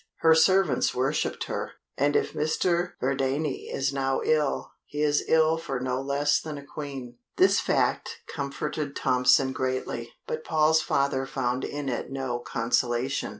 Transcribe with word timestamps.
"Her 0.21 0.33
servants 0.33 0.95
worshipped 0.95 1.43
her 1.43 1.73
and 1.95 2.15
if 2.15 2.33
Mr. 2.33 2.93
Verdayne 2.99 3.45
is 3.71 3.93
ill 3.93 4.23
now, 4.23 4.71
he 4.87 5.03
is 5.03 5.23
ill 5.27 5.59
for 5.59 5.79
no 5.79 6.01
less 6.01 6.39
than 6.41 6.57
a 6.57 6.65
Queen." 6.65 7.19
This 7.37 7.59
fact 7.59 8.17
comforted 8.25 8.95
Tompson 8.95 9.53
greatly, 9.53 10.09
but 10.25 10.43
Paul's 10.43 10.81
father 10.81 11.27
found 11.27 11.63
in 11.63 11.87
it 11.87 12.11
no 12.11 12.39
consolation. 12.39 13.29